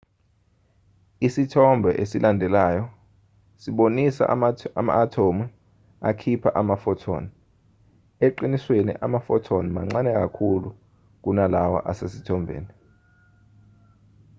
isithombe 1.27 1.89
esilandelayo 2.03 2.83
sibonisa 3.61 4.23
ama-athomu 4.79 5.43
akhipha 6.09 6.49
ama-photon 6.61 7.23
eqinisweni 8.25 8.93
ama-photon 9.05 9.65
mancane 9.75 10.11
kakhulu 10.19 10.69
kunalawa 11.23 11.79
asesithombeni 11.91 12.71